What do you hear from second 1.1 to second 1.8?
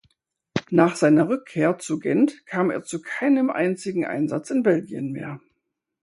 Rückkehr